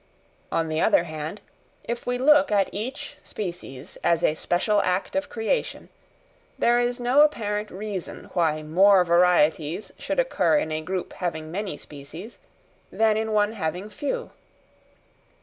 On 0.51 0.67
the 0.67 0.81
other 0.81 1.03
hand, 1.03 1.41
if 1.83 2.07
we 2.07 2.17
look 2.17 2.51
at 2.51 2.69
each 2.73 3.17
species 3.21 3.99
as 4.03 4.23
a 4.23 4.33
special 4.33 4.81
act 4.81 5.15
of 5.15 5.29
creation, 5.29 5.89
there 6.57 6.79
is 6.79 6.99
no 6.99 7.21
apparent 7.21 7.69
reason 7.69 8.31
why 8.33 8.63
more 8.63 9.03
varieties 9.03 9.93
should 9.99 10.19
occur 10.19 10.57
in 10.57 10.71
a 10.71 10.81
group 10.81 11.13
having 11.13 11.51
many 11.51 11.77
species, 11.77 12.39
than 12.91 13.15
in 13.15 13.31
one 13.31 13.51
having 13.51 13.91
few. 13.91 14.31